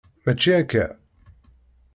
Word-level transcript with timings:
Mačči 0.23 0.49
akka. 0.59 0.85